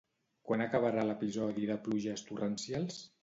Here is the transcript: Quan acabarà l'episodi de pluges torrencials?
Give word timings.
Quan 0.51 0.63
acabarà 0.65 1.03
l'episodi 1.09 1.69
de 1.73 1.77
pluges 1.89 2.25
torrencials? 2.31 2.99